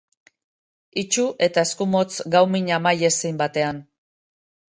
Itsu 1.01 1.25
eta 1.49 1.65
eskumotz 1.69 2.15
gaumin 2.37 2.71
amaiezin 2.79 3.39
batean. 3.45 3.83